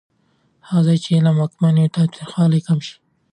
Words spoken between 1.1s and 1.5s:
علم